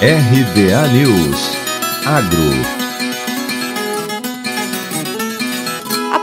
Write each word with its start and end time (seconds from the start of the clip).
RBA 0.00 0.92
News. 0.92 1.56
Agro 2.04 2.85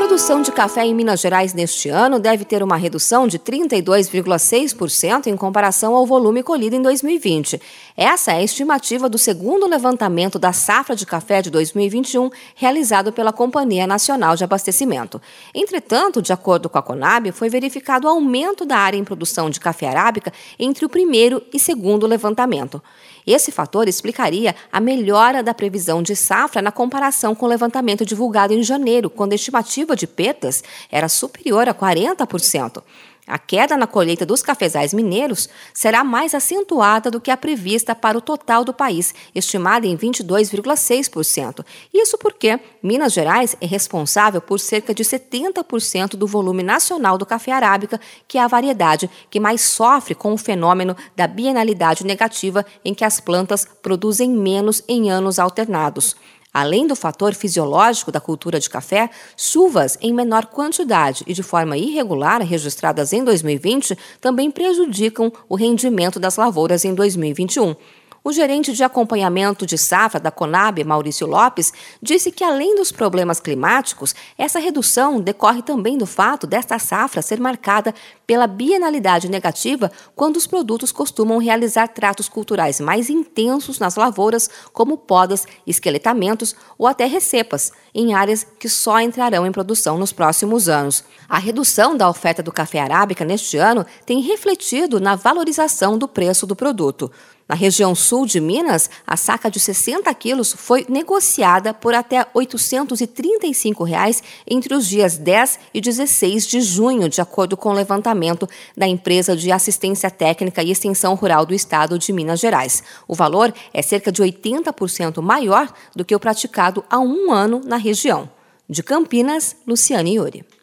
produção 0.00 0.40
de 0.40 0.50
café 0.50 0.86
em 0.86 0.94
Minas 0.94 1.20
Gerais 1.20 1.52
neste 1.52 1.90
ano 1.90 2.18
deve 2.18 2.42
ter 2.42 2.62
uma 2.62 2.78
redução 2.78 3.28
de 3.28 3.38
32,6% 3.38 5.26
em 5.26 5.36
comparação 5.36 5.94
ao 5.94 6.06
volume 6.06 6.42
colhido 6.42 6.74
em 6.74 6.80
2020. 6.80 7.60
Essa 7.94 8.32
é 8.32 8.36
a 8.36 8.42
estimativa 8.42 9.10
do 9.10 9.18
segundo 9.18 9.66
levantamento 9.66 10.38
da 10.38 10.54
safra 10.54 10.96
de 10.96 11.04
café 11.04 11.42
de 11.42 11.50
2021, 11.50 12.30
realizado 12.54 13.12
pela 13.12 13.30
Companhia 13.30 13.86
Nacional 13.86 14.36
de 14.36 14.42
Abastecimento. 14.42 15.20
Entretanto, 15.54 16.22
de 16.22 16.32
acordo 16.32 16.70
com 16.70 16.78
a 16.78 16.82
Conab, 16.82 17.30
foi 17.30 17.50
verificado 17.50 18.08
aumento 18.08 18.64
da 18.64 18.78
área 18.78 18.96
em 18.96 19.04
produção 19.04 19.50
de 19.50 19.60
café 19.60 19.86
arábica 19.86 20.32
entre 20.58 20.86
o 20.86 20.88
primeiro 20.88 21.42
e 21.52 21.58
segundo 21.58 22.06
levantamento. 22.06 22.82
Esse 23.26 23.52
fator 23.52 23.86
explicaria 23.86 24.54
a 24.72 24.80
melhora 24.80 25.42
da 25.42 25.52
previsão 25.52 26.02
de 26.02 26.16
safra 26.16 26.62
na 26.62 26.72
comparação 26.72 27.34
com 27.34 27.46
o 27.46 27.48
levantamento 27.48 28.04
divulgado 28.04 28.54
em 28.54 28.62
janeiro, 28.62 29.10
quando 29.10 29.32
a 29.32 29.34
estimativa 29.34 29.89
de 29.96 30.06
perdas 30.06 30.62
era 30.90 31.08
superior 31.08 31.68
a 31.68 31.74
40%. 31.74 32.82
A 33.30 33.38
queda 33.38 33.76
na 33.76 33.86
colheita 33.86 34.26
dos 34.26 34.42
cafezais 34.42 34.92
mineiros 34.92 35.48
será 35.72 36.02
mais 36.02 36.34
acentuada 36.34 37.12
do 37.12 37.20
que 37.20 37.30
a 37.30 37.36
prevista 37.36 37.94
para 37.94 38.18
o 38.18 38.20
total 38.20 38.64
do 38.64 38.74
país, 38.74 39.14
estimada 39.32 39.86
em 39.86 39.96
22,6%. 39.96 41.64
Isso 41.94 42.18
porque 42.18 42.58
Minas 42.82 43.12
Gerais 43.12 43.56
é 43.60 43.66
responsável 43.66 44.40
por 44.40 44.58
cerca 44.58 44.92
de 44.92 45.04
70% 45.04 46.16
do 46.16 46.26
volume 46.26 46.64
nacional 46.64 47.16
do 47.16 47.24
café 47.24 47.52
arábica, 47.52 48.00
que 48.26 48.36
é 48.36 48.42
a 48.42 48.48
variedade 48.48 49.08
que 49.30 49.38
mais 49.38 49.60
sofre 49.60 50.16
com 50.16 50.32
o 50.32 50.38
fenômeno 50.38 50.96
da 51.14 51.28
bienalidade 51.28 52.04
negativa, 52.04 52.66
em 52.84 52.92
que 52.92 53.04
as 53.04 53.20
plantas 53.20 53.64
produzem 53.80 54.28
menos 54.28 54.82
em 54.88 55.08
anos 55.08 55.38
alternados. 55.38 56.16
Além 56.52 56.86
do 56.86 56.96
fator 56.96 57.34
fisiológico 57.34 58.10
da 58.10 58.20
cultura 58.20 58.58
de 58.58 58.68
café, 58.68 59.08
chuvas 59.36 59.96
em 60.00 60.12
menor 60.12 60.46
quantidade 60.46 61.22
e 61.26 61.32
de 61.32 61.42
forma 61.42 61.76
irregular 61.76 62.42
registradas 62.42 63.12
em 63.12 63.22
2020 63.22 63.96
também 64.20 64.50
prejudicam 64.50 65.32
o 65.48 65.54
rendimento 65.54 66.18
das 66.18 66.36
lavouras 66.36 66.84
em 66.84 66.94
2021. 66.94 67.74
O 68.22 68.32
gerente 68.32 68.74
de 68.74 68.84
acompanhamento 68.84 69.64
de 69.64 69.78
safra 69.78 70.20
da 70.20 70.30
Conab, 70.30 70.84
Maurício 70.84 71.26
Lopes, 71.26 71.72
disse 72.02 72.30
que, 72.30 72.44
além 72.44 72.76
dos 72.76 72.92
problemas 72.92 73.40
climáticos, 73.40 74.14
essa 74.36 74.58
redução 74.58 75.22
decorre 75.22 75.62
também 75.62 75.96
do 75.96 76.04
fato 76.04 76.46
desta 76.46 76.78
safra 76.78 77.22
ser 77.22 77.40
marcada 77.40 77.94
pela 78.26 78.46
bienalidade 78.46 79.26
negativa 79.26 79.90
quando 80.14 80.36
os 80.36 80.46
produtos 80.46 80.92
costumam 80.92 81.38
realizar 81.38 81.88
tratos 81.88 82.28
culturais 82.28 82.78
mais 82.78 83.08
intensos 83.08 83.78
nas 83.78 83.96
lavouras, 83.96 84.50
como 84.70 84.98
podas, 84.98 85.46
esqueletamentos 85.66 86.54
ou 86.76 86.86
até 86.86 87.06
recepas, 87.06 87.72
em 87.94 88.12
áreas 88.12 88.46
que 88.58 88.68
só 88.68 89.00
entrarão 89.00 89.46
em 89.46 89.52
produção 89.52 89.96
nos 89.96 90.12
próximos 90.12 90.68
anos. 90.68 91.02
A 91.26 91.38
redução 91.38 91.96
da 91.96 92.08
oferta 92.08 92.42
do 92.42 92.52
café 92.52 92.80
arábica 92.80 93.24
neste 93.24 93.56
ano 93.56 93.86
tem 94.04 94.20
refletido 94.20 95.00
na 95.00 95.16
valorização 95.16 95.96
do 95.96 96.06
preço 96.06 96.46
do 96.46 96.54
produto. 96.54 97.10
Na 97.50 97.56
região 97.56 97.96
de 98.26 98.40
Minas, 98.40 98.90
a 99.06 99.16
saca 99.16 99.50
de 99.50 99.60
60 99.60 100.12
quilos 100.14 100.52
foi 100.52 100.84
negociada 100.88 101.72
por 101.72 101.94
até 101.94 102.26
835 102.34 103.84
reais 103.84 104.22
entre 104.46 104.74
os 104.74 104.86
dias 104.86 105.16
10 105.16 105.58
e 105.72 105.80
16 105.80 106.46
de 106.46 106.60
junho, 106.60 107.08
de 107.08 107.20
acordo 107.20 107.56
com 107.56 107.70
o 107.70 107.72
levantamento 107.72 108.48
da 108.76 108.86
empresa 108.86 109.36
de 109.36 109.52
assistência 109.52 110.10
técnica 110.10 110.62
e 110.62 110.70
extensão 110.70 111.14
rural 111.14 111.46
do 111.46 111.54
estado 111.54 111.98
de 111.98 112.12
Minas 112.12 112.40
Gerais. 112.40 112.82
O 113.06 113.14
valor 113.14 113.54
é 113.72 113.80
cerca 113.80 114.10
de 114.10 114.22
80% 114.22 115.22
maior 115.22 115.72
do 115.94 116.04
que 116.04 116.14
o 116.14 116.20
praticado 116.20 116.84
há 116.90 116.98
um 116.98 117.32
ano 117.32 117.60
na 117.64 117.76
região. 117.76 118.28
De 118.68 118.82
Campinas, 118.82 119.56
Luciane 119.66 120.14
Iuri. 120.16 120.59